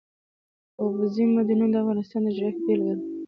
[0.81, 3.03] اوبزین معدنونه د افغانستان د جغرافیې بېلګه ده.